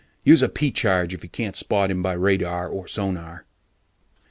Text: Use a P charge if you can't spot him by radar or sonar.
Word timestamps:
Use 0.23 0.41
a 0.41 0.49
P 0.49 0.71
charge 0.71 1.13
if 1.13 1.21
you 1.21 1.29
can't 1.29 1.55
spot 1.55 1.91
him 1.91 2.01
by 2.01 2.13
radar 2.13 2.67
or 2.67 2.87
sonar. 2.87 3.45